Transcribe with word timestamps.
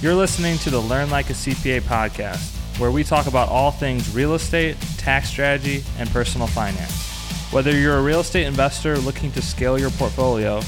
You're 0.00 0.14
listening 0.14 0.58
to 0.58 0.70
the 0.70 0.78
Learn 0.78 1.10
Like 1.10 1.28
a 1.28 1.32
CPA 1.32 1.80
podcast, 1.80 2.56
where 2.78 2.92
we 2.92 3.02
talk 3.02 3.26
about 3.26 3.48
all 3.48 3.72
things 3.72 4.14
real 4.14 4.34
estate, 4.34 4.76
tax 4.96 5.28
strategy, 5.28 5.82
and 5.98 6.08
personal 6.10 6.46
finance. 6.46 7.10
Whether 7.50 7.76
you're 7.76 7.96
a 7.96 8.02
real 8.02 8.20
estate 8.20 8.46
investor 8.46 8.96
looking 8.98 9.32
to 9.32 9.42
scale 9.42 9.76
your 9.76 9.90
portfolio, 9.90 10.60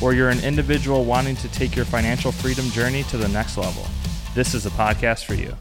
or 0.00 0.14
you're 0.14 0.28
an 0.28 0.38
individual 0.38 1.04
wanting 1.04 1.34
to 1.34 1.48
take 1.48 1.74
your 1.74 1.84
financial 1.84 2.30
freedom 2.30 2.66
journey 2.66 3.02
to 3.04 3.16
the 3.16 3.26
next 3.26 3.58
level, 3.58 3.84
this 4.36 4.54
is 4.54 4.66
a 4.66 4.70
podcast 4.70 5.24
for 5.24 5.34
you. 5.34 5.56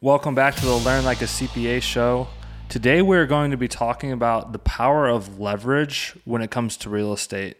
Welcome 0.00 0.34
back 0.34 0.56
to 0.56 0.66
the 0.66 0.74
Learn 0.74 1.04
Like 1.04 1.22
a 1.22 1.26
CPA 1.26 1.80
show. 1.80 2.26
Today, 2.68 3.00
we're 3.00 3.26
going 3.26 3.52
to 3.52 3.56
be 3.56 3.68
talking 3.68 4.10
about 4.10 4.52
the 4.52 4.58
power 4.58 5.06
of 5.06 5.38
leverage 5.38 6.14
when 6.24 6.42
it 6.42 6.50
comes 6.50 6.76
to 6.78 6.90
real 6.90 7.12
estate. 7.12 7.58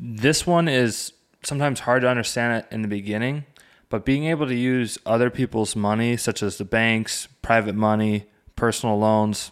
This 0.00 0.44
one 0.44 0.66
is 0.66 1.12
sometimes 1.42 1.80
hard 1.80 2.02
to 2.02 2.08
understand 2.08 2.62
it 2.62 2.74
in 2.74 2.82
the 2.82 2.88
beginning, 2.88 3.44
but 3.88 4.04
being 4.04 4.24
able 4.24 4.46
to 4.46 4.54
use 4.54 4.98
other 5.06 5.30
people's 5.30 5.74
money, 5.74 6.16
such 6.16 6.42
as 6.42 6.58
the 6.58 6.64
banks, 6.64 7.28
private 7.42 7.74
money, 7.74 8.26
personal 8.56 8.98
loans, 8.98 9.50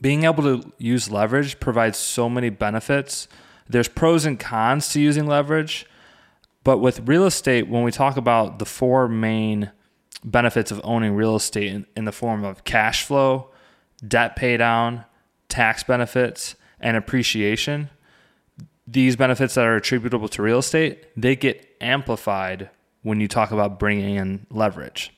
being 0.00 0.24
able 0.24 0.42
to 0.42 0.72
use 0.78 1.10
leverage 1.10 1.60
provides 1.60 1.96
so 1.96 2.28
many 2.28 2.50
benefits. 2.50 3.28
There's 3.68 3.88
pros 3.88 4.24
and 4.24 4.38
cons 4.38 4.88
to 4.90 5.00
using 5.00 5.26
leverage, 5.26 5.86
but 6.64 6.78
with 6.78 7.08
real 7.08 7.24
estate, 7.24 7.68
when 7.68 7.82
we 7.82 7.92
talk 7.92 8.16
about 8.16 8.58
the 8.58 8.66
four 8.66 9.08
main 9.08 9.70
benefits 10.24 10.70
of 10.70 10.80
owning 10.84 11.14
real 11.14 11.36
estate 11.36 11.72
in, 11.72 11.86
in 11.96 12.04
the 12.04 12.12
form 12.12 12.44
of 12.44 12.64
cash 12.64 13.04
flow, 13.04 13.50
debt 14.06 14.36
pay 14.36 14.56
down, 14.56 15.04
tax 15.48 15.82
benefits, 15.84 16.56
and 16.80 16.96
appreciation, 16.96 17.88
these 18.92 19.16
benefits 19.16 19.54
that 19.54 19.64
are 19.64 19.76
attributable 19.76 20.28
to 20.28 20.42
real 20.42 20.58
estate, 20.58 21.06
they 21.16 21.34
get 21.34 21.66
amplified 21.80 22.68
when 23.02 23.20
you 23.20 23.28
talk 23.28 23.50
about 23.50 23.78
bringing 23.78 24.16
in 24.16 24.46
leverage. 24.50 25.12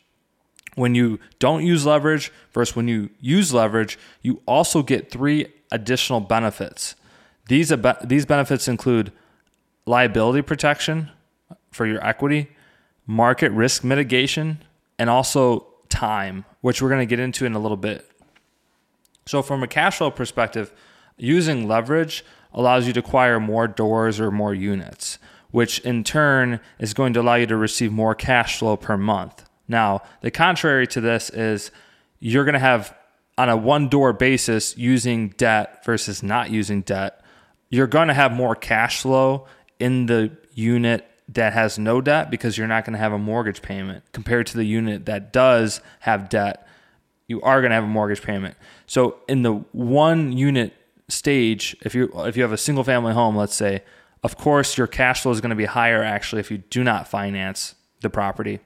When 0.76 0.94
you 0.94 1.18
don't 1.38 1.64
use 1.64 1.84
leverage 1.84 2.32
versus 2.52 2.74
when 2.74 2.88
you 2.88 3.10
use 3.20 3.52
leverage, 3.52 3.98
you 4.22 4.42
also 4.46 4.82
get 4.82 5.10
three 5.10 5.46
additional 5.70 6.20
benefits. 6.20 6.94
These, 7.48 7.72
these 8.04 8.26
benefits 8.26 8.68
include 8.68 9.12
liability 9.86 10.42
protection 10.42 11.10
for 11.70 11.84
your 11.84 12.04
equity, 12.04 12.50
market 13.06 13.50
risk 13.52 13.84
mitigation, 13.84 14.62
and 14.98 15.10
also 15.10 15.66
time, 15.88 16.44
which 16.60 16.80
we're 16.80 16.88
going 16.88 17.06
to 17.06 17.06
get 17.06 17.20
into 17.20 17.44
in 17.44 17.54
a 17.54 17.58
little 17.58 17.76
bit. 17.76 18.08
So, 19.26 19.42
from 19.42 19.62
a 19.62 19.66
cash 19.66 19.98
flow 19.98 20.10
perspective, 20.10 20.72
using 21.16 21.68
leverage 21.68 22.24
allows 22.54 22.86
you 22.86 22.92
to 22.92 23.00
acquire 23.00 23.40
more 23.40 23.66
doors 23.66 24.20
or 24.20 24.30
more 24.30 24.54
units, 24.54 25.18
which 25.50 25.80
in 25.80 26.04
turn 26.04 26.60
is 26.78 26.94
going 26.94 27.12
to 27.12 27.20
allow 27.20 27.34
you 27.34 27.46
to 27.46 27.56
receive 27.56 27.92
more 27.92 28.14
cash 28.14 28.58
flow 28.58 28.76
per 28.76 28.96
month. 28.96 29.44
Now, 29.68 30.02
the 30.20 30.30
contrary 30.30 30.86
to 30.88 31.00
this 31.00 31.30
is 31.30 31.70
you're 32.20 32.44
going 32.44 32.54
to 32.54 32.58
have 32.58 32.96
on 33.36 33.48
a 33.48 33.56
one 33.56 33.88
door 33.88 34.12
basis 34.12 34.76
using 34.78 35.30
debt 35.30 35.84
versus 35.84 36.22
not 36.22 36.50
using 36.50 36.82
debt, 36.82 37.22
you're 37.68 37.86
going 37.86 38.08
to 38.08 38.14
have 38.14 38.32
more 38.32 38.54
cash 38.54 39.02
flow 39.02 39.46
in 39.78 40.06
the 40.06 40.30
unit 40.54 41.08
that 41.28 41.52
has 41.52 41.78
no 41.78 42.00
debt 42.00 42.30
because 42.30 42.56
you're 42.56 42.68
not 42.68 42.84
going 42.84 42.92
to 42.92 42.98
have 42.98 43.12
a 43.12 43.18
mortgage 43.18 43.62
payment 43.62 44.04
compared 44.12 44.46
to 44.46 44.56
the 44.56 44.64
unit 44.64 45.06
that 45.06 45.32
does 45.32 45.80
have 46.00 46.28
debt. 46.28 46.68
You 47.26 47.40
are 47.42 47.60
going 47.60 47.70
to 47.70 47.74
have 47.74 47.84
a 47.84 47.88
mortgage 47.88 48.22
payment. 48.22 48.56
So 48.86 49.16
in 49.26 49.42
the 49.42 49.54
one 49.72 50.32
unit 50.32 50.74
stage, 51.08 51.76
if 51.82 51.94
you 51.94 52.10
if 52.24 52.36
you 52.36 52.42
have 52.42 52.52
a 52.52 52.58
single 52.58 52.84
family 52.84 53.12
home, 53.12 53.36
let's 53.36 53.54
say, 53.54 53.82
of 54.22 54.36
course 54.36 54.78
your 54.78 54.86
cash 54.86 55.22
flow 55.22 55.32
is 55.32 55.40
going 55.40 55.50
to 55.50 55.56
be 55.56 55.66
higher 55.66 56.02
actually 56.02 56.40
if 56.40 56.50
you 56.50 56.58
do 56.58 56.82
not 56.82 57.08
finance 57.08 57.74
the 58.00 58.10
property 58.10 58.60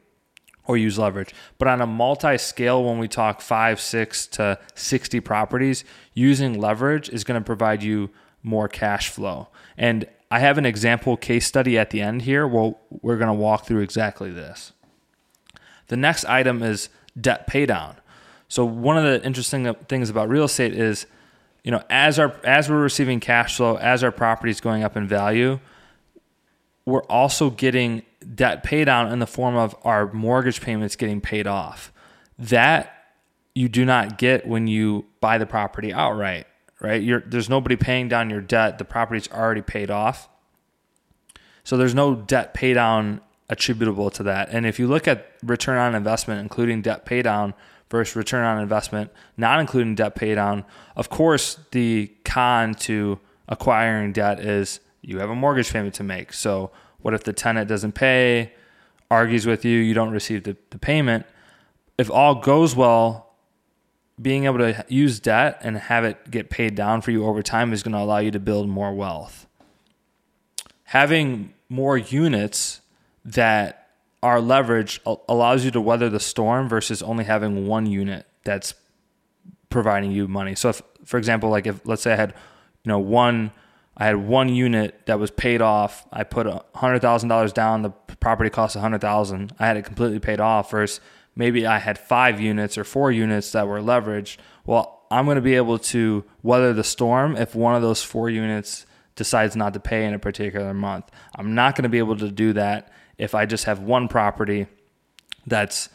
or 0.67 0.77
use 0.77 0.99
leverage. 0.99 1.35
But 1.59 1.69
on 1.69 1.81
a 1.81 1.87
multi-scale, 1.87 2.85
when 2.85 2.99
we 2.99 3.09
talk 3.09 3.41
five, 3.41 3.81
six 3.81 4.27
to 4.29 4.59
sixty 4.75 5.21
properties, 5.21 5.85
using 6.15 6.61
leverage 6.61 7.09
is 7.09 7.25
going 7.25 7.41
to 7.41 7.45
provide 7.45 7.83
you 7.83 8.11
more 8.43 8.69
cash 8.69 9.09
flow. 9.09 9.49
And 9.77 10.07
I 10.31 10.41
have 10.41 10.59
an 10.59 10.67
example 10.67 11.17
case 11.17 11.47
study 11.47 11.79
at 11.79 11.91
the 11.91 12.03
end 12.03 12.23
here. 12.23 12.47
Well, 12.47 12.79
we're 12.91 13.17
going 13.17 13.29
to 13.29 13.35
walk 13.35 13.65
through 13.65 13.81
exactly 13.81 14.31
this. 14.31 14.73
The 15.87 15.97
next 15.97 16.27
item 16.27 16.63
is 16.63 16.91
debt 17.19 17.49
paydown. 17.49 17.97
So 18.47 18.65
one 18.65 18.99
of 18.99 19.05
the 19.05 19.25
interesting 19.27 19.75
things 19.89 20.11
about 20.11 20.29
real 20.29 20.45
estate 20.45 20.75
is, 20.75 21.07
you 21.69 21.73
know, 21.73 21.83
as 21.91 22.19
our 22.19 22.35
as 22.45 22.71
we're 22.71 22.81
receiving 22.81 23.21
cash 23.21 23.59
flow, 23.59 23.77
as 23.77 24.03
our 24.03 24.11
property 24.11 24.51
is 24.51 24.59
going 24.59 24.83
up 24.83 24.97
in 24.97 25.07
value, 25.07 25.61
we're 26.87 27.05
also 27.05 27.51
getting 27.51 28.03
debt 28.35 28.65
paydown 28.65 29.13
in 29.13 29.19
the 29.19 29.27
form 29.27 29.55
of 29.55 29.77
our 29.83 30.11
mortgage 30.15 30.63
payments 30.63 30.97
getting 30.97 31.21
paid 31.21 31.47
off. 31.47 31.93
That 32.39 32.95
you 33.55 33.69
do 33.69 33.85
not 33.85 34.17
get 34.17 34.47
when 34.47 34.67
you 34.67 35.05
buy 35.21 35.37
the 35.37 35.45
property 35.45 35.93
outright 35.93 36.47
right? 36.81 37.03
You're, 37.03 37.21
there's 37.21 37.49
nobody 37.49 37.77
paying 37.77 38.09
down 38.09 38.31
your 38.31 38.41
debt. 38.41 38.79
The 38.79 38.85
property's 38.85 39.29
already 39.31 39.63
paid 39.63 39.91
off. 39.91 40.29
So 41.65 41.77
there's 41.77 41.95
no 41.95 42.15
debt 42.15 42.55
pay 42.55 42.73
down 42.73 43.21
attributable 43.49 44.11
to 44.11 44.23
that. 44.25 44.51
And 44.51 44.67
if 44.67 44.79
you 44.79 44.87
look 44.87 45.09
at 45.09 45.27
return 45.43 45.77
on 45.77 45.95
investment, 45.95 46.41
including 46.41 46.83
debt 46.83 47.05
pay 47.05 47.23
down 47.23 47.55
versus 47.91 48.17
return 48.17 48.45
on 48.45 48.61
investment, 48.61 49.11
not 49.37 49.61
including 49.61 49.95
debt 49.95 50.15
pay 50.15 50.35
down, 50.35 50.65
of 50.97 51.09
course, 51.09 51.59
the 51.73 52.13
con 52.25 52.75
to 52.75 53.19
acquiring 53.49 54.13
debt 54.13 54.41
is 54.41 54.81
you 55.01 55.19
have 55.19 55.31
a 55.31 55.35
mortgage 55.35 55.73
payment 55.73 55.95
to 55.95 56.03
make. 56.03 56.33
So 56.33 56.71
what 57.01 57.15
if 57.15 57.25
the 57.25 57.33
tenant 57.33 57.69
doesn't 57.69 57.93
pay, 57.93 58.53
argues 59.11 59.47
with 59.47 59.65
you, 59.65 59.79
you 59.79 59.95
don't 59.95 60.11
receive 60.11 60.45
the, 60.45 60.57
the 60.71 60.79
payment? 60.79 61.25
If 61.97 62.11
all 62.11 62.35
goes 62.37 62.77
well, 62.77 63.29
being 64.21 64.45
able 64.45 64.59
to 64.59 64.85
use 64.89 65.21
debt 65.21 65.61
and 65.63 65.77
have 65.77 66.05
it 66.05 66.31
get 66.31 66.51
paid 66.51 66.75
down 66.75 67.01
for 67.01 67.11
you 67.11 67.25
over 67.25 67.43
time 67.43 67.73
is 67.73 67.83
going 67.83 67.93
to 67.93 67.99
allow 67.99 68.19
you 68.19 68.31
to 68.33 68.41
build 68.41 68.69
more 68.69 68.93
wealth. 68.93 69.47
Having 70.85 71.55
more 71.69 71.97
units 71.97 72.81
that 73.25 73.78
are 74.23 74.41
leverage 74.41 75.01
allows 75.29 75.65
you 75.65 75.71
to 75.71 75.81
weather 75.81 76.09
the 76.09 76.21
storm 76.21 76.69
versus 76.69 77.03
only 77.03 77.25
having 77.25 77.67
one 77.67 77.87
unit 77.87 78.27
that's 78.45 78.75
providing 79.71 80.11
you 80.11 80.27
money. 80.27 80.55
So 80.55 80.71
if 80.71 80.83
for 81.05 81.19
example 81.19 81.51
like 81.51 81.67
if 81.67 81.87
let's 81.87 82.03
say 82.03 82.13
I 82.13 82.17
had 82.17 82.35
you 82.85 82.89
know 82.89 82.99
one 82.99 83.53
I 83.99 84.07
had 84.07 84.17
one 84.17 84.49
unit 84.49 85.07
that 85.07 85.19
was 85.19 85.31
paid 85.33 85.61
off. 85.61 86.07
I 86.13 86.23
put 86.23 86.47
hundred 86.75 87.01
thousand 87.01 87.29
dollars 87.29 87.53
down. 87.53 87.83
The 87.83 87.91
property 87.91 88.49
cost 88.49 88.77
a 88.77 88.81
hundred 88.81 89.01
thousand. 89.01 89.53
I 89.59 89.67
had 89.67 89.77
it 89.77 89.85
completely 89.85 90.21
paid 90.21 90.39
off. 90.39 90.71
Versus 90.71 91.01
maybe 91.35 91.67
I 91.67 91.79
had 91.79 91.99
five 91.99 92.41
units 92.41 92.79
or 92.79 92.85
four 92.85 93.11
units 93.11 93.51
that 93.53 93.67
were 93.67 93.81
leveraged. 93.81 94.37
Well, 94.65 95.03
I'm 95.11 95.25
going 95.25 95.35
to 95.35 95.43
be 95.43 95.57
able 95.57 95.79
to 95.79 96.25
weather 96.43 96.73
the 96.73 96.85
storm 96.85 97.37
if 97.37 97.55
one 97.57 97.75
of 97.75 97.83
those 97.83 98.03
four 98.03 98.31
units 98.31 98.87
decides 99.17 99.57
not 99.57 99.75
to 99.75 99.81
pay 99.81 100.05
in 100.05 100.15
a 100.15 100.19
particular 100.19 100.73
month. 100.73 101.11
I'm 101.35 101.57
not 101.57 101.75
going 101.75 101.83
to 101.83 101.89
be 101.89 101.99
able 101.99 102.17
to 102.19 102.31
do 102.31 102.53
that 102.53 102.93
if 103.19 103.35
I 103.35 103.47
just 103.47 103.65
have 103.65 103.81
one 103.81 104.09
property 104.09 104.67
that's 105.47 105.89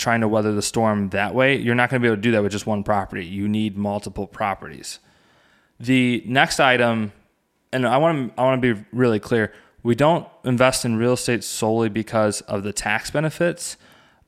trying 0.00 0.22
to 0.22 0.28
weather 0.28 0.52
the 0.52 0.62
storm 0.62 1.10
that 1.10 1.34
way. 1.34 1.56
You're 1.56 1.74
not 1.74 1.90
going 1.90 2.00
to 2.00 2.04
be 2.04 2.08
able 2.08 2.16
to 2.16 2.22
do 2.22 2.32
that 2.32 2.42
with 2.42 2.52
just 2.52 2.66
one 2.66 2.82
property. 2.82 3.24
You 3.24 3.48
need 3.48 3.76
multiple 3.76 4.26
properties. 4.26 4.98
The 5.78 6.22
next 6.26 6.58
item, 6.58 7.12
and 7.72 7.86
I 7.86 7.98
want 7.98 8.34
to 8.34 8.40
I 8.40 8.44
want 8.44 8.60
to 8.60 8.74
be 8.74 8.84
really 8.92 9.20
clear 9.20 9.52
we 9.82 9.94
don't 9.94 10.26
invest 10.44 10.84
in 10.84 10.96
real 10.96 11.14
estate 11.14 11.44
solely 11.44 11.88
because 11.88 12.40
of 12.42 12.62
the 12.62 12.72
tax 12.72 13.10
benefits. 13.10 13.76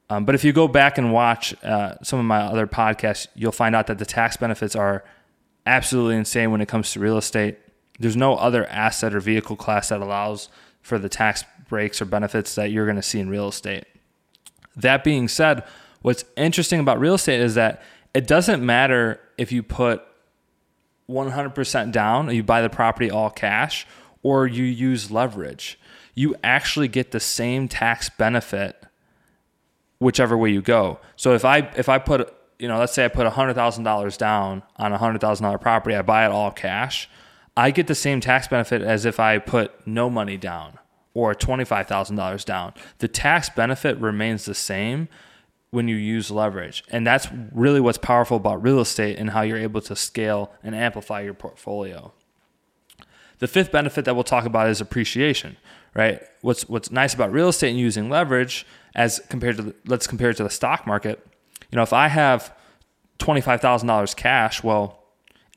Um, 0.09 0.25
but 0.25 0.35
if 0.35 0.45
you 0.45 0.53
go 0.53 0.69
back 0.69 0.99
and 0.99 1.13
watch 1.13 1.55
uh, 1.63 1.97
some 2.03 2.19
of 2.19 2.25
my 2.25 2.41
other 2.41 2.67
podcasts, 2.67 3.27
you'll 3.35 3.53
find 3.53 3.75
out 3.75 3.87
that 3.87 3.99
the 3.99 4.07
tax 4.07 4.37
benefits 4.37 4.77
are 4.77 5.05
absolutely 5.67 6.17
insane 6.17 6.51
when 6.51 6.61
it 6.61 6.69
comes 6.69 6.93
to 6.93 7.01
real 7.01 7.17
estate. 7.17 7.59
There's 7.99 8.17
no 8.17 8.35
other 8.37 8.67
asset 8.67 9.15
or 9.15 9.21
vehicle 9.21 9.57
class 9.57 9.91
that 9.91 10.01
allows 10.01 10.49
for 10.83 10.99
the 10.99 11.09
tax 11.09 11.45
breaks 11.69 12.03
or 12.03 12.05
benefits 12.05 12.55
that 12.57 12.71
you're 12.71 12.85
going 12.85 12.97
to 12.97 13.03
see 13.03 13.21
in 13.21 13.29
real 13.29 13.49
estate. 13.49 13.85
That 14.77 15.05
being 15.05 15.29
said, 15.29 15.65
what's 16.03 16.25
interesting 16.37 16.81
about 16.81 17.01
real 17.01 17.15
estate 17.15 17.41
is 17.41 17.55
that 17.55 17.83
it 18.15 18.27
doesn't 18.27 18.65
matter 18.65 19.21
if 19.39 19.53
you 19.53 19.63
put 19.63 20.03
100% 21.09 21.93
down, 21.93 22.35
you 22.35 22.43
buy 22.43 22.63
the 22.63 22.71
property 22.71 23.11
all 23.11 23.31
cash, 23.31 23.87
or 24.23 24.47
you 24.47 24.65
use 24.65 25.11
leverage, 25.11 25.79
you 26.15 26.35
actually 26.45 26.89
get 26.89 27.11
the 27.11 27.21
same 27.21 27.69
tax 27.69 28.11
benefit 28.11 28.77
whichever 29.99 30.37
way 30.37 30.51
you 30.51 30.61
go. 30.61 30.99
So 31.17 31.35
if 31.35 31.45
I 31.45 31.59
if 31.77 31.89
I 31.89 31.99
put 31.99 32.35
you 32.59 32.69
know 32.69 32.79
let's 32.79 32.93
say 32.93 33.05
I 33.05 33.09
put 33.09 33.27
hundred 33.27 33.55
thousand 33.55 33.85
dollars 33.85 34.17
down 34.17 34.63
on 34.77 34.93
a 34.93 34.99
hundred 34.99 35.21
thousand 35.21 35.45
dollar 35.45 35.59
property, 35.59 35.97
I 35.97 36.03
buy 36.03 36.27
it 36.27 36.31
all 36.31 36.51
cash, 36.51 37.09
I 37.57 37.71
get 37.71 37.87
the 37.87 37.95
same 37.95 38.21
tax 38.21 38.49
benefit 38.49 38.83
as 38.83 39.05
if 39.05 39.21
I 39.21 39.39
put 39.39 39.87
no 39.87 40.09
money 40.09 40.37
down 40.37 40.79
or 41.15 41.35
twenty 41.35 41.65
five 41.65 41.87
thousand 41.87 42.17
dollars 42.17 42.45
down. 42.45 42.75
The 42.99 43.09
tax 43.09 43.51
benefit 43.51 43.99
remains 43.99 44.45
the 44.45 44.55
same 44.55 45.09
when 45.71 45.89
you 45.89 45.97
use 45.97 46.31
leverage. 46.31 46.85
And 46.91 47.07
that's 47.07 47.29
really 47.53 47.81
what's 47.81 47.99
powerful 47.99 48.37
about 48.37 48.63
real 48.63 48.79
estate 48.81 49.19
and 49.19 49.31
how 49.31 49.41
you're 49.41 49.59
able 49.59 49.81
to 49.83 49.97
scale 49.97 50.53
and 50.63 50.75
amplify 50.75 51.23
your 51.23 51.35
portfolio. 51.35 52.13
The 53.39 53.49
fifth 53.49 53.73
benefit 53.73 54.05
that 54.05 54.15
we'll 54.15 54.23
talk 54.23 54.45
about 54.45 54.69
is 54.69 54.81
appreciation, 54.81 55.57
right? 55.95 56.23
What's 56.43 56.69
what's 56.69 56.91
nice 56.91 57.13
about 57.13 57.33
real 57.33 57.49
estate 57.49 57.71
and 57.71 57.79
using 57.79 58.09
leverage 58.09 58.67
as 58.95 59.21
compared 59.29 59.57
to 59.57 59.75
let's 59.87 60.07
compare 60.07 60.31
it 60.31 60.37
to 60.37 60.45
the 60.45 60.51
stock 60.51 60.87
market. 60.87 61.27
You 61.71 61.77
know, 61.77 61.83
if 61.83 61.93
I 61.93 62.09
have 62.09 62.55
twenty 63.19 63.41
five 63.41 63.61
thousand 63.61 63.89
dollars 63.89 64.15
cash, 64.15 64.63
well, 64.63 65.02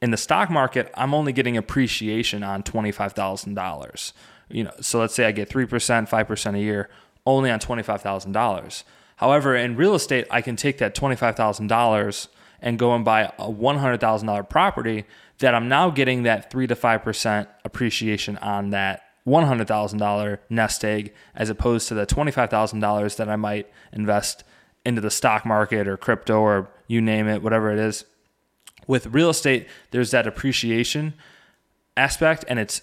in 0.02 0.12
the 0.12 0.18
stock 0.18 0.50
market, 0.50 0.92
I'm 0.96 1.14
only 1.14 1.32
getting 1.34 1.58
appreciation 1.58 2.44
on 2.44 2.64
twenty 2.64 2.92
five 2.92 3.14
thousand 3.14 3.54
dollars. 3.54 4.14
You 4.50 4.66
know, 4.66 4.72
so 4.82 5.00
let's 5.00 5.16
say 5.16 5.26
I 5.26 5.32
get 5.32 5.50
three 5.50 5.66
percent, 5.66 6.10
five 6.10 6.28
percent 6.28 6.56
a 6.56 6.60
year, 6.60 6.90
only 7.26 7.50
on 7.50 7.60
twenty 7.60 7.84
five 7.84 8.02
thousand 8.02 8.34
dollars. 8.34 8.84
However, 9.18 9.56
in 9.56 9.76
real 9.76 9.96
estate, 9.96 10.28
I 10.30 10.42
can 10.42 10.56
take 10.56 10.78
that 10.80 10.96
twenty 10.96 11.16
five 11.16 11.36
thousand 11.36 11.68
dollars 11.68 12.28
and 12.62 12.80
go 12.80 12.94
and 12.94 13.06
buy 13.06 13.32
a 13.38 13.50
one 13.50 13.78
hundred 13.78 14.00
thousand 14.00 14.28
dollar 14.28 14.44
property 14.44 15.06
that 15.40 15.56
I'm 15.56 15.68
now 15.68 15.90
getting 15.90 16.24
that 16.24 16.52
three 16.52 16.68
to 16.68 16.76
five 16.76 17.04
percent 17.04 17.50
appreciation 17.64 18.38
on 18.38 18.72
that 18.72 19.02
$100,000 19.28 20.38
nest 20.50 20.86
egg 20.86 21.14
as 21.36 21.50
opposed 21.50 21.88
to 21.88 21.94
the 21.94 22.06
$25,000 22.06 23.18
that 23.18 23.30
I 23.30 23.36
might 23.36 23.68
invest 23.92 24.44
into 24.86 25.02
the 25.02 25.10
stock 25.10 25.46
market 25.46 25.88
or 25.88 25.98
crypto 25.98 26.40
or 26.40 26.70
you 26.88 27.02
name 27.02 27.28
it, 27.28 27.42
whatever 27.42 27.72
it 27.72 27.80
is. 27.80 28.06
With 28.88 29.08
real 29.08 29.30
estate, 29.30 29.68
there's 29.92 30.12
that 30.12 30.28
appreciation 30.28 31.14
aspect 31.98 32.46
and 32.48 32.60
it's 32.60 32.82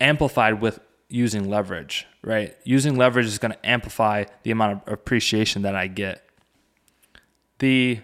amplified 0.00 0.60
with 0.60 0.80
using 1.08 1.48
leverage, 1.48 2.06
right? 2.22 2.56
Using 2.64 2.96
leverage 2.96 3.26
is 3.26 3.38
going 3.38 3.52
to 3.52 3.66
amplify 3.66 4.24
the 4.42 4.50
amount 4.50 4.82
of 4.86 4.92
appreciation 4.92 5.62
that 5.62 5.74
I 5.74 5.86
get. 5.86 6.28
The 7.58 8.00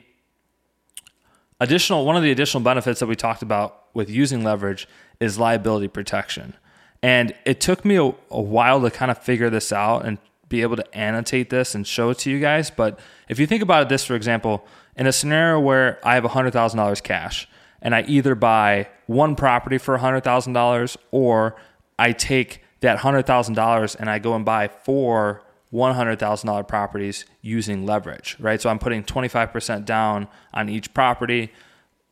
additional 1.59 2.05
one 2.05 2.17
of 2.17 2.23
the 2.23 2.31
additional 2.31 2.63
benefits 2.63 3.01
that 3.01 3.07
we 3.07 3.17
talked 3.17 3.43
about 3.43 3.85
with 3.95 4.09
using 4.09 4.45
leverage 4.45 4.87
is 5.19 5.39
liability 5.39 5.89
protection. 5.89 6.55
And 7.03 7.35
it 7.45 7.61
took 7.61 7.85
me 7.85 7.97
a, 7.97 8.05
a, 8.31 8.41
while 8.41 8.81
to 8.83 8.91
kind 8.91 9.11
of 9.11 9.19
figure 9.19 9.51
this 9.51 9.73
out 9.73 10.05
and 10.05 10.19
be 10.51 10.61
able 10.61 10.77
to 10.77 10.95
annotate 10.95 11.49
this 11.49 11.75
and 11.75 11.87
show 11.87 12.11
it 12.11 12.19
to 12.19 12.31
you 12.31 12.39
guys. 12.39 12.71
But 12.71 13.01
if 13.31 13.39
you 13.39 13.47
think 13.47 13.63
about 13.63 13.89
this, 13.89 14.05
for 14.05 14.15
example, 14.15 14.67
in 14.97 15.07
a 15.07 15.13
scenario 15.13 15.59
where 15.59 15.99
I 16.05 16.15
have 16.17 16.25
$100,000 16.25 17.03
cash 17.03 17.49
and 17.81 17.95
I 17.95 18.03
either 18.03 18.35
buy 18.35 18.89
one 19.07 19.35
property 19.37 19.79
for 19.79 19.97
$100,000 19.97 20.97
or 21.11 21.57
I 21.99 22.13
take 22.13 22.63
that 22.81 22.99
$100,000 22.99 23.97
and 23.99 24.11
I 24.11 24.19
go 24.19 24.35
and 24.35 24.45
buy 24.45 24.69
four 24.69 25.43
$100,000 25.73 26.67
properties 26.67 27.25
using 27.43 27.87
leverage, 27.87 28.37
right? 28.41 28.61
So 28.61 28.69
I'm 28.69 28.81
putting 28.81 29.05
25% 29.05 29.85
down 29.85 30.27
on 30.53 30.69
each 30.69 30.93
property. 30.93 31.53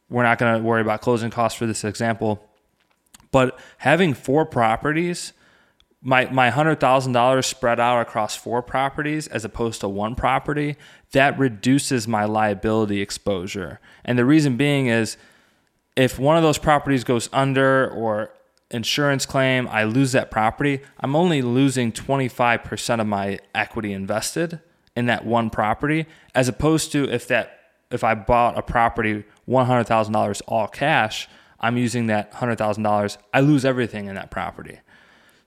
We're 0.09 0.23
not 0.23 0.39
going 0.39 0.57
to 0.57 0.63
worry 0.63 0.81
about 0.81 1.01
closing 1.01 1.31
costs 1.31 1.59
for 1.59 1.67
this 1.67 1.83
example. 1.83 2.49
But 3.33 3.59
having 3.79 4.15
four 4.15 4.47
properties, 4.47 5.33
my 6.01 6.31
my 6.31 6.51
hundred 6.51 6.81
thousand 6.81 7.13
dollars 7.13 7.47
spread 7.47 7.81
out 7.81 8.01
across 8.01 8.37
four 8.37 8.63
properties 8.63 9.27
as 9.27 9.45
opposed 9.45 9.81
to 9.81 9.89
one 9.89 10.15
property, 10.15 10.77
that 11.13 11.39
reduces 11.39 12.07
my 12.07 12.25
liability 12.25 13.01
exposure. 13.01 13.81
And 14.05 14.19
the 14.19 14.25
reason 14.25 14.57
being 14.57 14.87
is 14.87 15.17
if 15.97 16.19
one 16.19 16.37
of 16.37 16.43
those 16.43 16.59
properties 16.59 17.03
goes 17.03 17.29
under 17.33 17.91
or 17.91 18.31
insurance 18.71 19.27
claim, 19.27 19.67
I 19.69 19.85
lose 19.85 20.13
that 20.13 20.31
property, 20.31 20.81
I'm 21.01 21.17
only 21.17 21.43
losing 21.43 21.91
25% 21.91 23.01
of 23.01 23.07
my 23.07 23.39
equity 23.55 23.93
invested 23.93 24.61
in 24.95 25.07
that 25.07 25.25
one 25.25 25.51
property 25.51 26.07
as 26.35 26.49
opposed 26.49 26.93
to 26.93 27.05
if 27.09 27.27
that 27.29 27.55
if 27.91 28.05
I 28.05 28.15
bought 28.15 28.59
a 28.59 28.63
property 28.63 29.25
$100,000 29.49 30.43
all 30.47 30.69
cash, 30.69 31.29
I'm 31.59 31.77
using 31.77 32.07
that 32.07 32.33
$100,000, 32.35 33.17
I 33.33 33.41
lose 33.41 33.65
everything 33.65 34.07
in 34.07 34.15
that 34.15 34.31
property. 34.31 34.81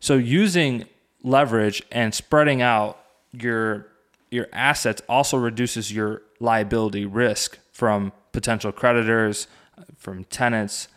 So 0.01 0.15
using 0.15 0.85
leverage 1.23 1.81
and 1.91 2.13
spreading 2.13 2.61
out 2.61 2.99
your 3.31 3.87
your 4.29 4.47
assets 4.51 5.01
also 5.07 5.37
reduces 5.37 5.91
your 5.91 6.21
liability 6.39 7.05
risk 7.05 7.59
from 7.71 8.11
potential 8.31 8.71
creditors, 8.71 9.47
from 9.97 10.23
tenants, 10.25 10.87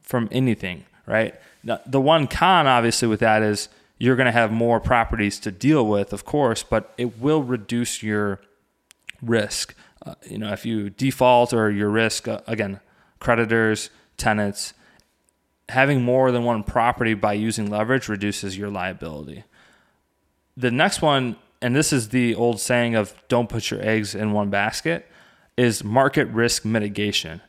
from 0.00 0.28
anything, 0.32 0.84
right? 1.06 1.34
Now, 1.64 1.80
the 1.86 2.00
one 2.00 2.26
con 2.28 2.66
obviously 2.66 3.08
with 3.08 3.20
that 3.20 3.42
is 3.42 3.68
you're 3.98 4.16
going 4.16 4.26
to 4.26 4.32
have 4.32 4.52
more 4.52 4.80
properties 4.80 5.40
to 5.40 5.50
deal 5.50 5.86
with, 5.86 6.12
of 6.12 6.24
course, 6.24 6.62
but 6.62 6.94
it 6.96 7.18
will 7.18 7.42
reduce 7.42 8.02
your 8.02 8.40
risk. 9.20 9.74
Uh, 10.06 10.14
you 10.24 10.38
know, 10.38 10.52
if 10.52 10.64
you 10.64 10.88
default 10.88 11.52
or 11.52 11.70
your 11.70 11.90
risk, 11.90 12.28
uh, 12.28 12.40
again, 12.46 12.80
creditors, 13.18 13.90
tenants, 14.16 14.72
having 15.68 16.02
more 16.02 16.32
than 16.32 16.44
one 16.44 16.62
property 16.62 17.14
by 17.14 17.34
using 17.34 17.70
leverage 17.70 18.08
reduces 18.08 18.56
your 18.56 18.70
liability. 18.70 19.44
The 20.56 20.70
next 20.70 21.02
one, 21.02 21.36
and 21.60 21.76
this 21.76 21.92
is 21.92 22.08
the 22.08 22.34
old 22.34 22.60
saying 22.60 22.94
of 22.94 23.14
don't 23.28 23.48
put 23.48 23.70
your 23.70 23.80
eggs 23.82 24.14
in 24.14 24.32
one 24.32 24.50
basket, 24.50 25.06
is 25.56 25.84
market 25.84 26.28
risk 26.28 26.64
mitigation. 26.64 27.40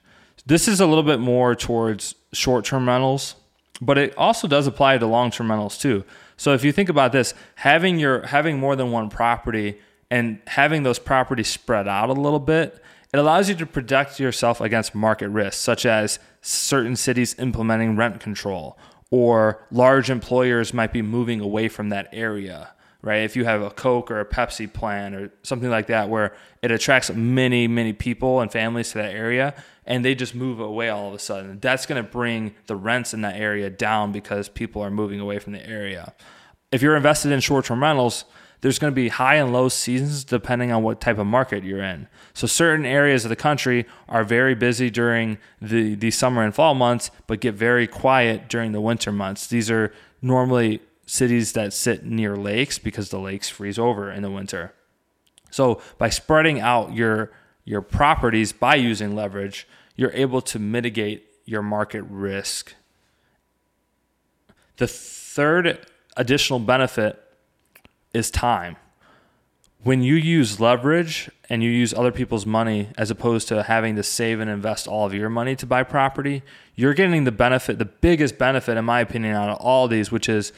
This 0.46 0.68
is 0.68 0.80
a 0.80 0.86
little 0.86 1.04
bit 1.04 1.20
more 1.20 1.56
towards 1.56 2.16
short 2.34 2.66
term 2.66 2.88
rentals, 2.88 3.36
but 3.82 3.98
it 3.98 4.16
also 4.18 4.48
does 4.48 4.68
apply 4.68 4.98
to 4.98 5.06
long 5.06 5.32
term 5.32 5.50
rentals 5.50 5.78
too. 5.78 6.04
So 6.38 6.54
if 6.54 6.64
you 6.64 6.72
think 6.72 6.90
about 6.90 7.12
this, 7.12 7.34
having 7.56 8.00
your 8.00 8.26
having 8.26 8.60
more 8.60 8.76
than 8.76 8.92
one 8.92 9.10
property 9.10 9.80
and 10.10 10.40
having 10.48 10.84
those 10.84 11.00
properties 11.00 11.48
spread 11.48 11.88
out 11.88 12.10
a 12.10 12.14
little 12.14 12.40
bit 12.40 12.82
it 13.14 13.18
allows 13.18 13.50
you 13.50 13.56
to 13.56 13.66
protect 13.66 14.20
yourself 14.20 14.62
against 14.62 14.94
market 14.94 15.30
risks, 15.30 15.62
such 15.62 15.86
as 15.86 16.20
certain 16.42 16.96
cities 16.96 17.36
implementing 17.40 17.96
rent 17.96 18.20
control 18.20 18.78
or 19.12 19.66
large 19.72 20.10
employers 20.10 20.74
might 20.74 20.94
be 20.94 21.02
moving 21.02 21.42
away 21.42 21.68
from 21.68 21.90
that 21.90 22.08
area, 22.12 22.72
right? 23.02 23.24
If 23.24 23.36
you 23.36 23.46
have 23.46 23.62
a 23.62 23.72
Coke 23.72 24.12
or 24.12 24.20
a 24.20 24.26
Pepsi 24.26 24.72
plan 24.72 25.16
or 25.16 25.32
something 25.44 25.70
like 25.70 25.88
that, 25.88 26.10
where 26.10 26.36
it 26.62 26.72
attracts 26.72 27.12
many, 27.12 27.68
many 27.68 27.94
people 27.94 28.40
and 28.40 28.52
families 28.52 28.92
to 28.92 29.00
that 29.00 29.14
area, 29.14 29.56
and 29.86 30.06
they 30.06 30.14
just 30.14 30.36
move 30.36 30.60
away 30.60 30.90
all 30.90 31.08
of 31.08 31.14
a 31.16 31.20
sudden, 31.20 31.60
that's 31.60 31.88
going 31.88 32.04
to 32.04 32.08
bring 32.08 32.54
the 32.68 32.76
rents 32.76 33.14
in 33.14 33.22
that 33.22 33.36
area 33.36 33.70
down 33.70 34.12
because 34.12 34.48
people 34.48 34.84
are 34.84 34.92
moving 34.92 35.20
away 35.20 35.40
from 35.40 35.54
the 35.54 35.68
area. 35.68 36.14
If 36.72 36.84
you're 36.84 36.96
invested 36.96 37.32
in 37.32 37.40
short 37.40 37.66
term 37.66 37.82
rentals, 37.82 38.26
there's 38.62 38.80
going 38.80 38.92
to 38.92 38.96
be 38.96 39.08
high 39.10 39.36
and 39.36 39.54
low 39.54 39.70
seasons 39.70 40.24
depending 40.24 40.72
on 40.72 40.84
what 40.84 41.00
type 41.00 41.18
of 41.18 41.26
market 41.26 41.64
you're 41.64 41.84
in. 41.84 42.08
So 42.34 42.46
certain 42.48 42.86
areas 42.86 43.24
of 43.26 43.30
the 43.30 43.36
country 43.36 43.86
are 44.08 44.24
very 44.24 44.56
busy 44.56 44.90
during 44.90 45.38
the, 45.62 45.96
the 45.96 46.12
summer 46.12 46.44
and 46.44 46.54
fall 46.54 46.76
months, 46.76 47.10
but 47.28 47.40
get 47.40 47.56
very 47.56 47.88
quiet 47.88 48.50
during 48.50 48.72
the 48.72 48.82
winter 48.82 49.12
months. 49.12 49.48
These 49.48 49.72
are 49.72 49.94
normally 50.22 50.82
cities 51.06 51.54
that 51.54 51.74
sit 51.74 52.06
near 52.06 52.36
lakes 52.36 52.78
because 52.78 53.10
the 53.10 53.20
lakes 53.20 53.50
freeze 53.50 53.80
over 53.80 54.12
in 54.12 54.22
the 54.22 54.30
winter. 54.30 54.74
So 55.52 55.82
by 55.98 56.10
spreading 56.10 56.60
out 56.60 56.94
your 56.94 57.32
your 57.66 57.82
properties 57.82 58.52
by 58.52 58.76
using 58.76 59.16
leverage, 59.16 59.68
you're 59.96 60.14
able 60.14 60.42
to 60.42 60.58
mitigate 60.58 61.28
your 61.46 61.62
market 61.62 62.02
risk. 62.04 62.74
The 64.78 64.88
third 64.88 65.86
additional 66.18 66.60
benefit 66.60 67.24
is 68.14 68.32
time. 68.32 68.78
When 69.82 70.04
you 70.04 70.16
use 70.16 70.60
leverage 70.60 71.30
and 71.50 71.64
you 71.64 71.70
use 71.70 71.94
other 71.94 72.12
people's 72.12 72.46
money 72.46 72.90
as 72.98 73.10
opposed 73.10 73.48
to 73.48 73.64
having 73.64 73.96
to 73.96 74.04
save 74.04 74.42
and 74.42 74.50
invest 74.50 74.88
all 74.88 75.06
of 75.06 75.14
your 75.14 75.30
money 75.30 75.56
to 75.56 75.66
buy 75.66 75.84
property, 75.84 76.44
you're 76.76 76.94
getting 76.94 77.24
the 77.24 77.32
benefit, 77.32 77.80
the 77.80 77.86
biggest 77.86 78.38
benefit, 78.38 78.78
in 78.78 78.84
my 78.84 79.00
opinion, 79.00 79.36
out 79.36 79.50
of 79.50 79.58
all 79.62 79.86
of 79.86 79.92
these, 79.92 80.12
which 80.12 80.28
is 80.28 80.52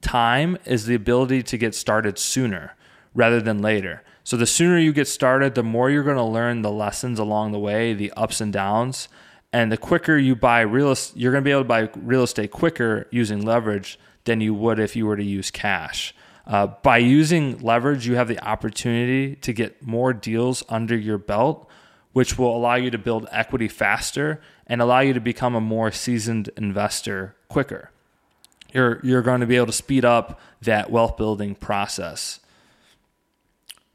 time 0.00 0.58
is 0.64 0.86
the 0.86 0.96
ability 0.96 1.42
to 1.44 1.56
get 1.56 1.74
started 1.74 2.18
sooner 2.18 2.74
rather 3.14 3.40
than 3.40 3.62
later. 3.62 4.02
So 4.24 4.36
the 4.36 4.46
sooner 4.46 4.78
you 4.78 4.92
get 4.92 5.06
started, 5.06 5.54
the 5.54 5.62
more 5.62 5.88
you're 5.88 6.02
going 6.02 6.16
to 6.16 6.22
learn 6.24 6.62
the 6.62 6.70
lessons 6.72 7.20
along 7.20 7.52
the 7.52 7.60
way, 7.60 7.94
the 7.94 8.12
ups 8.16 8.40
and 8.40 8.52
downs, 8.52 9.08
and 9.52 9.70
the 9.70 9.76
quicker 9.76 10.16
you 10.16 10.34
buy 10.34 10.62
real 10.62 10.90
estate, 10.90 11.20
you're 11.20 11.30
going 11.30 11.44
to 11.44 11.48
be 11.48 11.52
able 11.52 11.62
to 11.62 11.68
buy 11.68 11.88
real 11.94 12.24
estate 12.24 12.50
quicker 12.50 13.06
using 13.12 13.44
leverage 13.44 13.98
than 14.24 14.40
you 14.40 14.52
would 14.52 14.80
if 14.80 14.96
you 14.96 15.06
were 15.06 15.16
to 15.16 15.24
use 15.24 15.52
cash. 15.52 16.12
Uh, 16.46 16.68
by 16.82 16.98
using 16.98 17.58
leverage, 17.58 18.06
you 18.06 18.14
have 18.14 18.28
the 18.28 18.42
opportunity 18.46 19.34
to 19.36 19.52
get 19.52 19.84
more 19.84 20.12
deals 20.12 20.62
under 20.68 20.96
your 20.96 21.18
belt, 21.18 21.68
which 22.12 22.38
will 22.38 22.56
allow 22.56 22.76
you 22.76 22.90
to 22.90 22.98
build 22.98 23.26
equity 23.32 23.68
faster 23.68 24.40
and 24.66 24.80
allow 24.80 25.00
you 25.00 25.12
to 25.12 25.20
become 25.20 25.54
a 25.54 25.60
more 25.60 25.90
seasoned 25.90 26.48
investor 26.56 27.34
quicker. 27.48 27.90
You're, 28.72 29.00
you're 29.02 29.22
going 29.22 29.40
to 29.40 29.46
be 29.46 29.56
able 29.56 29.66
to 29.66 29.72
speed 29.72 30.04
up 30.04 30.40
that 30.62 30.90
wealth 30.90 31.16
building 31.16 31.54
process. 31.54 32.40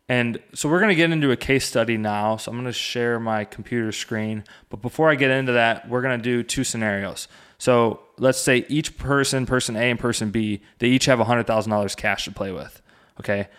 And 0.09 0.39
so 0.53 0.67
we're 0.67 0.79
going 0.79 0.89
to 0.89 0.95
get 0.95 1.09
into 1.09 1.31
a 1.31 1.37
case 1.37 1.65
study 1.65 1.95
now. 1.95 2.35
So 2.35 2.51
I'm 2.51 2.57
going 2.57 2.65
to 2.65 2.73
share 2.73 3.17
my 3.17 3.45
computer 3.45 3.93
screen. 3.93 4.43
But 4.69 4.81
before 4.81 5.09
I 5.09 5.15
get 5.15 5.31
into 5.31 5.53
that, 5.53 5.87
we're 5.87 6.01
going 6.01 6.19
to 6.19 6.23
do 6.23 6.43
two 6.43 6.65
scenarios. 6.65 7.29
So 7.57 8.01
let's 8.21 8.39
say 8.39 8.65
each 8.69 8.97
person, 8.97 9.47
person 9.47 9.75
A 9.75 9.89
and 9.89 9.99
person 9.99 10.29
B, 10.29 10.61
they 10.77 10.87
each 10.87 11.05
have 11.05 11.17
$100,000 11.17 11.97
cash 11.97 12.25
to 12.25 12.31
play 12.31 12.51
with. 12.51 12.81
Okay. 13.19 13.49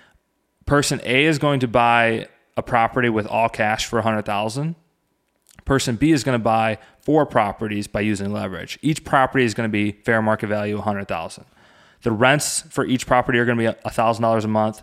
Person 0.67 1.01
A 1.05 1.25
is 1.25 1.39
going 1.39 1.59
to 1.61 1.69
buy 1.69 2.29
a 2.57 2.63
property 2.63 3.09
with 3.09 3.27
all 3.27 3.49
cash 3.49 3.87
for 3.87 3.97
100,000. 3.97 4.77
Person 5.65 5.97
B 5.97 6.13
is 6.13 6.23
going 6.23 6.39
to 6.39 6.43
buy 6.43 6.79
four 7.01 7.27
properties 7.27 7.89
by 7.89 8.01
using 8.01 8.33
leverage. 8.33 8.79
Each 8.83 9.05
property 9.05 9.45
is 9.45 9.53
going 9.53 9.69
to 9.69 9.73
be 9.73 9.93
fair 9.93 10.23
market 10.23 10.47
value 10.47 10.77
100,000. 10.77 11.45
The 12.03 12.13
rents 12.13 12.63
for 12.63 12.87
each 12.87 13.05
property 13.05 13.41
are 13.41 13.45
going 13.45 13.59
to 13.59 13.73
be 13.73 13.89
$1,000 13.89 14.45
a 14.45 14.49
month. 14.49 14.83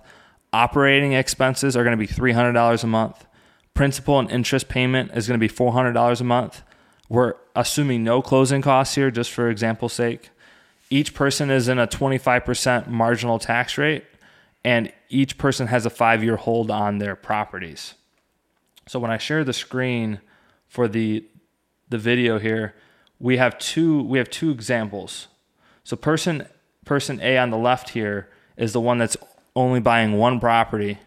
Operating 0.52 1.14
expenses 1.14 1.78
are 1.78 1.86
going 1.86 1.98
to 1.98 2.06
be 2.06 2.12
$300 2.12 2.84
a 2.84 2.88
month. 2.88 3.26
Principal 3.74 4.20
and 4.20 4.30
interest 4.30 4.68
payment 4.68 5.12
is 5.16 5.26
going 5.26 5.40
to 5.40 5.48
be 5.48 5.54
$400 5.54 6.20
a 6.20 6.24
month. 6.26 6.64
We're 7.10 7.34
assuming 7.56 8.04
no 8.04 8.22
closing 8.22 8.62
costs 8.62 8.96
here, 8.96 9.10
just 9.10 9.32
for 9.32 9.50
example's 9.50 9.94
sake. 9.94 10.30
Each 10.92 11.14
person 11.14 11.50
is 11.50 11.68
in 11.68 11.80
a 11.80 11.88
25% 11.88 12.88
marginal 12.88 13.40
tax 13.40 13.78
rate, 13.78 14.06
and 14.64 14.94
each 15.10 15.38
person 15.38 15.68
has 15.68 15.86
a 15.86 15.90
five 15.90 16.24
year 16.24 16.36
hold 16.36 16.70
on 16.70 17.00
their 17.00 17.16
properties. 17.16 17.96
So 18.88 19.00
when 19.00 19.12
I 19.12 19.18
share 19.18 19.44
the 19.44 19.54
screen 19.54 20.20
for 20.68 20.88
the 20.88 21.26
the 21.90 21.98
video 21.98 22.38
here, 22.38 22.76
we 23.20 23.38
have 23.38 23.58
two 23.58 24.04
we 24.04 24.20
have 24.20 24.30
two 24.30 24.52
examples. 24.52 25.28
So 25.84 25.96
person 25.96 26.48
person 26.86 27.20
A 27.22 27.38
on 27.38 27.50
the 27.50 27.58
left 27.58 27.90
here 27.90 28.30
is 28.58 28.74
the 28.74 28.82
one 28.82 28.98
that's 28.98 29.18
only 29.56 29.80
buying 29.80 30.14
one 30.14 30.40
property 30.40 31.00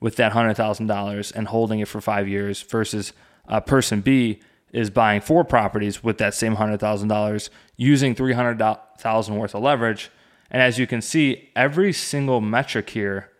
with 0.00 0.16
that 0.16 0.32
hundred 0.32 0.54
thousand 0.54 0.86
dollars 0.86 1.32
and 1.32 1.48
holding 1.48 1.80
it 1.80 1.88
for 1.88 2.00
five 2.00 2.28
years 2.28 2.62
versus 2.62 3.12
uh, 3.48 3.60
person 3.60 4.00
B 4.00 4.40
is 4.72 4.90
buying 4.90 5.20
four 5.20 5.44
properties 5.44 6.04
with 6.04 6.18
that 6.18 6.34
same 6.34 6.56
hundred 6.56 6.78
thousand 6.80 7.08
dollars 7.08 7.50
using 7.76 8.14
three 8.14 8.34
hundred 8.34 8.58
thousand 8.98 9.36
worth 9.36 9.54
of 9.54 9.62
leverage. 9.62 10.10
And 10.50 10.62
as 10.62 10.78
you 10.78 10.86
can 10.86 11.02
see, 11.02 11.50
every 11.54 11.92
single 11.92 12.40
metric 12.40 12.90
here 12.90 13.30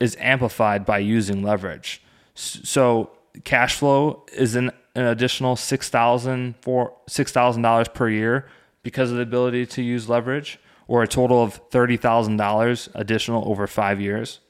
is 0.00 0.16
amplified 0.18 0.84
by 0.84 0.98
using 0.98 1.42
leverage. 1.42 2.02
So 2.34 3.10
cash 3.44 3.76
flow 3.76 4.24
is 4.32 4.54
an, 4.54 4.70
an 4.94 5.06
additional 5.06 5.56
six 5.56 5.88
thousand 5.88 6.56
for 6.60 6.94
six 7.06 7.32
thousand 7.32 7.62
dollars 7.62 7.88
per 7.88 8.08
year 8.08 8.46
because 8.82 9.10
of 9.10 9.16
the 9.16 9.22
ability 9.22 9.66
to 9.66 9.82
use 9.82 10.08
leverage, 10.08 10.58
or 10.88 11.02
a 11.02 11.08
total 11.08 11.42
of 11.42 11.54
thirty 11.70 11.96
thousand 11.96 12.36
dollars 12.36 12.88
additional 12.94 13.48
over 13.48 13.66
five 13.66 14.00
years. 14.00 14.40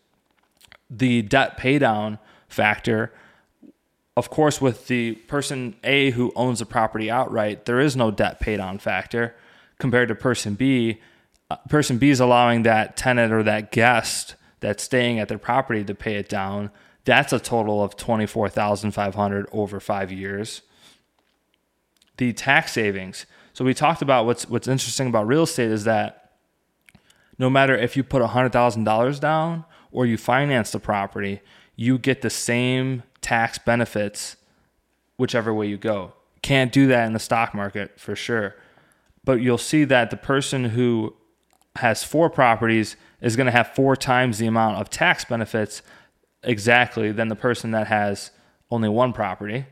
The 0.91 1.23
debt 1.23 1.59
paydown 1.59 2.19
factor, 2.49 3.13
of 4.17 4.31
course, 4.31 4.61
with 4.61 4.87
the 4.87 5.13
person 5.13 5.77
A 5.83 6.11
who 6.11 6.33
owns 6.37 6.61
the 6.61 6.67
property 6.67 7.11
outright, 7.11 7.65
there 7.65 7.81
is 7.81 7.97
no 7.97 8.11
debt 8.11 8.41
paydown 8.41 8.81
factor 8.81 9.35
compared 9.79 10.09
to 10.09 10.15
person 10.15 10.55
B. 10.55 11.01
Uh, 11.51 11.57
person 11.69 11.99
B 11.99 12.11
is 12.11 12.21
allowing 12.21 12.63
that 12.63 12.97
tenant 12.97 13.33
or 13.33 13.43
that 13.43 13.73
guest 13.73 14.37
that's 14.61 14.83
staying 14.83 15.19
at 15.19 15.29
their 15.29 15.39
property 15.39 15.85
to 15.85 15.95
pay 15.95 16.17
it 16.17 16.29
down 16.29 16.71
that's 17.05 17.33
a 17.33 17.39
total 17.39 17.83
of 17.83 17.97
24,500 17.97 19.47
over 19.53 19.81
5 19.81 20.13
years. 20.13 20.63
The 22.17 22.33
tax 22.33 22.73
savings. 22.73 23.27
So 23.53 23.65
we 23.65 23.75
talked 23.75 24.03
about 24.03 24.27
what's 24.27 24.49
what's 24.49 24.69
interesting 24.69 25.09
about 25.09 25.27
real 25.27 25.43
estate 25.43 25.71
is 25.71 25.85
that 25.85 26.33
no 27.39 27.51
matter 27.51 27.77
if 27.77 27.97
you 27.97 28.05
put 28.05 28.23
$100,000 28.23 29.21
down 29.21 29.65
or 29.91 30.07
you 30.07 30.17
finance 30.17 30.71
the 30.71 30.79
property, 30.79 31.41
you 31.77 31.99
get 31.99 32.23
the 32.23 32.31
same 32.31 33.03
tax 33.25 33.59
benefits 33.59 34.37
whichever 35.17 35.53
way 35.53 35.67
you 35.67 35.79
go. 35.79 36.13
Can't 36.43 36.71
do 36.71 36.87
that 36.89 37.07
in 37.07 37.15
the 37.15 37.19
stock 37.19 37.55
market 37.55 37.99
for 37.99 38.15
sure. 38.15 38.55
But 39.25 39.41
you'll 39.41 39.57
see 39.57 39.85
that 39.85 40.11
the 40.11 40.19
person 40.19 40.65
who 40.65 41.15
has 41.77 42.05
four 42.05 42.29
properties 42.29 42.97
is 43.23 43.35
going 43.35 43.47
to 43.47 43.53
have 43.53 43.69
four 43.69 43.97
times 43.97 44.39
the 44.39 44.47
amount 44.47 44.77
of 44.77 44.91
tax 44.91 45.25
benefits 45.25 45.83
exactly 46.43 47.11
than 47.11 47.29
the 47.29 47.35
person 47.35 47.71
that 47.71 47.87
has 47.87 48.31
only 48.71 48.91
one 48.91 49.15
property. 49.15 49.65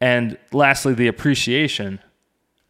And 0.00 0.36
lastly, 0.52 0.94
the 0.94 1.06
appreciation. 1.06 2.00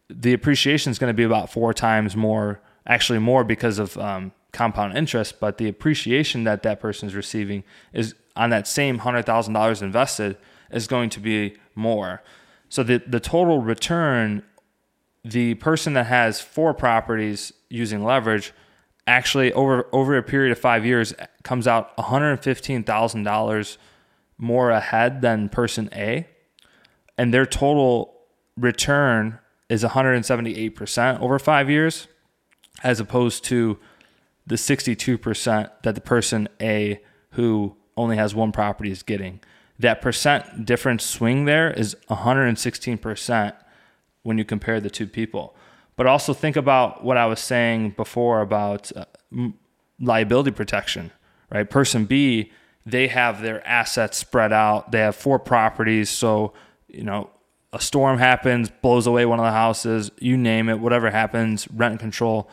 The 0.07 0.33
appreciation 0.33 0.91
is 0.91 0.99
going 0.99 1.09
to 1.09 1.15
be 1.15 1.23
about 1.23 1.51
four 1.51 1.73
times 1.73 2.15
more, 2.15 2.61
actually 2.85 3.17
more 3.17 3.43
because 3.43 3.79
of 3.79 3.97
um, 3.97 4.31
compound 4.51 4.95
interest, 4.95 5.39
but 5.39 5.57
the 5.57 5.67
appreciation 5.67 6.43
that 6.43 6.61
that 6.61 6.79
person 6.79 7.09
is 7.09 7.15
receiving 7.15 7.63
is 7.91 8.13
on 8.35 8.49
that 8.49 8.67
same 8.67 8.99
$100,000 8.99 9.81
invested 9.81 10.37
is 10.71 10.87
going 10.87 11.09
to 11.11 11.19
be 11.19 11.55
more. 11.73 12.21
So 12.69 12.83
the, 12.83 13.01
the 13.05 13.19
total 13.19 13.59
return, 13.59 14.43
the 15.23 15.55
person 15.55 15.93
that 15.93 16.07
has 16.07 16.41
four 16.41 16.73
properties 16.73 17.53
using 17.69 18.03
leverage 18.03 18.53
actually 19.07 19.53
over 19.53 19.87
over 19.91 20.17
a 20.17 20.23
period 20.23 20.51
of 20.51 20.59
five 20.59 20.85
years 20.85 21.13
comes 21.43 21.67
out 21.67 21.95
$115,000 21.97 23.77
more 24.37 24.71
ahead 24.71 25.21
than 25.21 25.49
person 25.49 25.89
A, 25.93 26.27
and 27.17 27.33
their 27.33 27.45
total 27.45 28.15
return 28.57 29.39
is 29.69 29.83
178% 29.83 31.19
over 31.19 31.39
five 31.39 31.69
years, 31.69 32.07
as 32.83 32.99
opposed 32.99 33.43
to 33.45 33.79
the 34.45 34.55
62% 34.55 35.71
that 35.83 35.95
the 35.95 36.01
person 36.01 36.47
A 36.61 37.01
who 37.31 37.75
only 37.97 38.17
has 38.17 38.35
one 38.35 38.51
property 38.51 38.91
is 38.91 39.03
getting. 39.03 39.39
That 39.79 40.01
percent 40.01 40.65
difference 40.65 41.03
swing 41.03 41.45
there 41.45 41.71
is 41.71 41.95
116% 42.09 43.53
when 44.23 44.37
you 44.37 44.45
compare 44.45 44.79
the 44.79 44.89
two 44.89 45.07
people. 45.07 45.55
But 45.95 46.07
also 46.07 46.33
think 46.33 46.55
about 46.55 47.03
what 47.03 47.17
I 47.17 47.25
was 47.25 47.39
saying 47.39 47.91
before 47.91 48.41
about 48.41 48.91
uh, 48.95 49.05
liability 49.99 50.51
protection, 50.51 51.11
right? 51.51 51.69
Person 51.69 52.05
B, 52.05 52.51
they 52.85 53.07
have 53.07 53.41
their 53.41 53.65
assets 53.67 54.17
spread 54.17 54.53
out. 54.53 54.91
They 54.91 54.99
have 54.99 55.15
four 55.15 55.39
properties. 55.39 56.09
So, 56.09 56.53
you 56.87 57.03
know, 57.03 57.29
a 57.73 57.81
storm 57.81 58.19
happens, 58.19 58.69
blows 58.69 59.07
away 59.07 59.25
one 59.25 59.39
of 59.39 59.45
the 59.45 59.51
houses, 59.51 60.11
you 60.19 60.37
name 60.37 60.69
it, 60.69 60.79
whatever 60.79 61.09
happens, 61.11 61.67
rent 61.71 61.99
control. 61.99 62.49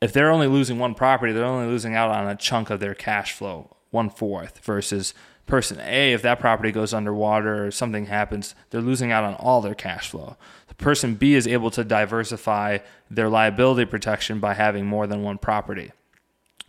If 0.00 0.12
they're 0.12 0.30
only 0.30 0.46
losing 0.46 0.78
one 0.78 0.94
property, 0.94 1.32
they're 1.32 1.44
only 1.44 1.66
losing 1.66 1.94
out 1.94 2.10
on 2.10 2.28
a 2.28 2.36
chunk 2.36 2.70
of 2.70 2.78
their 2.78 2.94
cash 2.94 3.32
flow, 3.32 3.76
one 3.92 4.10
fourth, 4.10 4.58
versus 4.64 5.14
person 5.46 5.78
A, 5.80 6.12
if 6.12 6.22
that 6.22 6.40
property 6.40 6.72
goes 6.72 6.92
underwater 6.92 7.66
or 7.66 7.70
something 7.70 8.06
happens, 8.06 8.54
they're 8.70 8.80
losing 8.80 9.12
out 9.12 9.22
on 9.22 9.34
all 9.34 9.60
their 9.60 9.74
cash 9.74 10.08
flow. 10.08 10.36
The 10.68 10.74
person 10.74 11.14
B 11.14 11.34
is 11.34 11.46
able 11.46 11.70
to 11.72 11.84
diversify 11.84 12.78
their 13.10 13.28
liability 13.28 13.84
protection 13.84 14.40
by 14.40 14.54
having 14.54 14.86
more 14.86 15.06
than 15.06 15.22
one 15.22 15.38
property. 15.38 15.92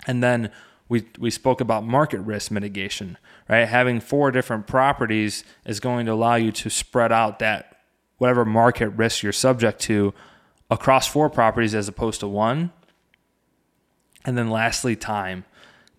And 0.05 0.21
then 0.21 0.51
we, 0.89 1.05
we 1.17 1.31
spoke 1.31 1.61
about 1.61 1.85
market 1.85 2.19
risk 2.19 2.51
mitigation, 2.51 3.17
right? 3.47 3.67
Having 3.67 4.01
four 4.01 4.31
different 4.31 4.67
properties 4.67 5.43
is 5.65 5.79
going 5.79 6.05
to 6.05 6.13
allow 6.13 6.35
you 6.35 6.51
to 6.51 6.69
spread 6.69 7.11
out 7.11 7.39
that 7.39 7.77
whatever 8.17 8.43
market 8.43 8.89
risk 8.89 9.23
you're 9.23 9.31
subject 9.31 9.79
to 9.81 10.13
across 10.69 11.07
four 11.07 11.29
properties 11.29 11.73
as 11.73 11.87
opposed 11.87 12.19
to 12.19 12.27
one. 12.27 12.71
And 14.25 14.37
then 14.37 14.49
lastly, 14.49 14.95
time. 14.95 15.45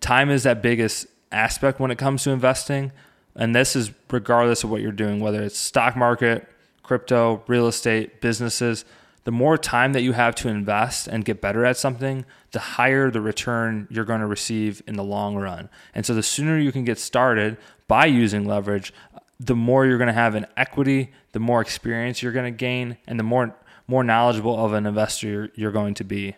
Time 0.01 0.29
is 0.29 0.43
that 0.43 0.61
biggest 0.61 1.07
aspect 1.35 1.79
when 1.79 1.91
it 1.91 1.97
comes 1.97 2.23
to 2.23 2.31
investing. 2.31 2.91
And 3.35 3.53
this 3.53 3.75
is 3.75 3.91
regardless 4.09 4.63
of 4.63 4.69
what 4.69 4.81
you're 4.81 4.91
doing, 4.91 5.19
whether 5.19 5.43
it's 5.43 5.59
stock 5.59 5.95
market, 5.95 6.47
crypto, 6.83 7.43
real 7.47 7.67
estate, 7.67 8.21
businesses. 8.21 8.85
The 9.25 9.31
more 9.31 9.57
time 9.57 9.93
that 9.93 10.03
you 10.03 10.13
have 10.13 10.35
to 10.35 10.49
invest 10.49 11.07
and 11.07 11.25
get 11.25 11.41
better 11.41 11.65
at 11.65 11.77
something, 11.77 12.25
the 12.51 12.59
higher 12.59 13.09
the 13.09 13.21
return 13.21 13.87
you're 13.89 14.05
going 14.05 14.21
to 14.21 14.27
receive 14.27 14.83
in 14.87 14.95
the 14.95 15.03
long 15.03 15.35
run. 15.35 15.69
And 15.93 16.05
so 16.05 16.13
the 16.13 16.23
sooner 16.23 16.57
you 16.59 16.71
can 16.71 16.85
get 16.85 16.99
started 16.99 17.57
by 17.87 18.05
using 18.05 18.45
leverage, 18.45 18.93
the 19.39 19.55
more 19.55 19.85
you're 19.85 19.97
going 19.97 20.07
to 20.07 20.13
have 20.13 20.35
in 20.35 20.45
equity, 20.55 21.11
the 21.31 21.39
more 21.39 21.59
experience 21.59 22.21
you're 22.21 22.31
going 22.31 22.45
to 22.45 22.57
gain, 22.57 22.97
and 23.07 23.19
the 23.19 23.23
more 23.23 23.55
more 23.87 24.03
knowledgeable 24.03 24.63
of 24.63 24.73
an 24.73 24.85
investor 24.85 25.51
you're 25.55 25.71
going 25.71 25.93
to 25.93 26.03
be. 26.03 26.35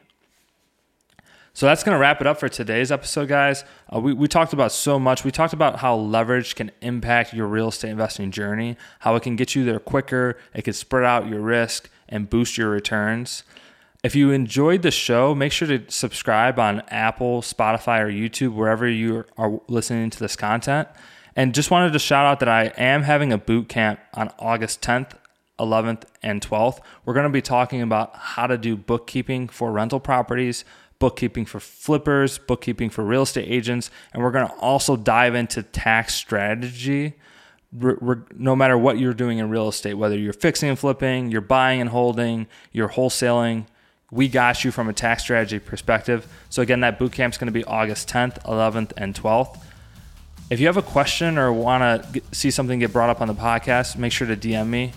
So 1.58 1.66
that's 1.66 1.84
going 1.84 1.96
to 1.96 2.00
wrap 2.00 2.22
it 2.22 2.28
up 2.28 2.40
for 2.40 2.48
today's 2.50 2.92
episode, 2.92 3.30
guys. 3.30 3.64
Uh, 3.92 4.00
we, 4.00 4.14
we 4.14 4.28
talked 4.28 4.54
about 4.54 4.72
so 4.72 5.00
much. 5.00 5.24
We 5.24 5.32
talked 5.32 5.54
about 5.54 5.80
how 5.80 5.96
leverage 5.96 6.54
can 6.54 6.70
impact 6.82 7.34
your 7.34 7.48
real 7.48 7.70
estate 7.70 7.90
investing 7.90 8.30
journey, 8.30 8.78
how 9.00 9.16
it 9.16 9.24
can 9.24 9.36
get 9.36 9.56
you 9.56 9.66
there 9.66 9.80
quicker, 9.80 10.38
it 10.54 10.66
can 10.66 10.74
spread 10.74 11.04
out 11.04 11.28
your 11.28 11.42
risk 11.42 11.90
and 12.08 12.30
boost 12.30 12.60
your 12.60 12.70
returns. 12.70 13.42
If 14.04 14.16
you 14.16 14.30
enjoyed 14.30 14.84
the 14.84 14.92
show, 14.92 15.34
make 15.34 15.52
sure 15.52 15.68
to 15.68 15.84
subscribe 15.90 16.60
on 16.60 16.82
Apple, 16.90 17.42
Spotify, 17.42 18.02
or 18.02 18.12
YouTube, 18.12 18.54
wherever 18.54 18.88
you 18.88 19.26
are 19.36 19.60
listening 19.68 20.12
to 20.12 20.20
this 20.20 20.36
content. 20.36 20.88
And 21.36 21.56
just 21.56 21.72
wanted 21.72 21.92
to 21.94 21.98
shout 21.98 22.28
out 22.28 22.40
that 22.42 22.50
I 22.50 22.66
am 22.78 23.02
having 23.02 23.34
a 23.34 23.38
boot 23.40 23.68
camp 23.68 24.00
on 24.14 24.32
August 24.38 24.84
10th, 24.84 25.14
11th, 25.60 26.04
and 26.22 26.40
12th. 26.40 26.82
We're 27.04 27.16
going 27.16 27.24
to 27.24 27.32
be 27.32 27.42
talking 27.42 27.82
about 27.82 28.16
how 28.16 28.46
to 28.46 28.60
do 28.60 28.78
bookkeeping 28.78 29.48
for 29.48 29.72
rental 29.72 30.00
properties 30.00 30.64
bookkeeping 31.00 31.46
for 31.46 31.60
flippers, 31.60 32.38
bookkeeping 32.38 32.90
for 32.90 33.04
real 33.04 33.24
estate 33.24 33.48
agents, 33.48 33.92
and 34.14 34.24
we're 34.24 34.32
going 34.32 34.48
to 34.48 34.54
also 34.56 34.96
dive 34.96 35.36
into 35.36 35.64
tax 35.64 36.16
strategy. 36.16 37.14
no 37.72 38.56
matter 38.56 38.78
what 38.78 38.98
you're 38.98 39.14
doing 39.14 39.40
in 39.40 39.50
real 39.50 39.68
estate, 39.68 39.96
whether 39.96 40.18
you're 40.18 40.34
fixing 40.34 40.70
and 40.70 40.80
flipping, 40.80 41.30
you're 41.32 41.42
buying 41.42 41.82
and 41.82 41.90
holding, 41.90 42.48
you're 42.72 42.90
wholesaling, 42.90 43.66
we 44.12 44.28
got 44.28 44.64
you 44.64 44.72
from 44.72 44.88
a 44.88 44.94
tax 44.94 45.24
strategy 45.24 45.60
perspective. 45.60 46.28
So 46.50 46.62
again, 46.62 46.80
that 46.82 46.98
boot 46.98 47.20
is 47.20 47.38
going 47.38 47.48
to 47.48 47.52
be 47.52 47.64
August 47.66 48.10
10th, 48.10 48.42
11th, 48.44 48.94
and 48.96 49.14
12th. 49.14 49.60
If 50.50 50.62
you 50.62 50.68
have 50.68 50.78
a 50.78 50.82
question 50.82 51.38
or 51.38 51.52
want 51.52 52.14
to 52.14 52.22
see 52.32 52.52
something 52.52 52.80
get 52.80 52.94
brought 52.94 53.10
up 53.10 53.20
on 53.20 53.28
the 53.28 53.34
podcast, 53.34 53.98
make 53.98 54.14
sure 54.14 54.28
to 54.28 54.38
DM 54.38 54.68
me 54.68 54.94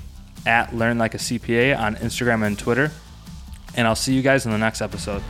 at 0.47 0.75
Learn 0.75 0.97
Like 0.97 1.15
a 1.15 1.19
CPA 1.19 1.77
on 1.77 1.97
Instagram 1.97 2.47
and 2.47 2.57
Twitter. 2.57 2.93
And 3.75 3.87
I'll 3.87 3.97
see 3.97 4.15
you 4.15 4.23
guys 4.23 4.47
in 4.47 4.53
the 4.53 4.59
next 4.59 4.81
episode. 4.81 5.23